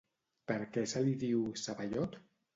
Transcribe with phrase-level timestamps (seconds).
[0.51, 2.19] Per què se li diu Ceballot?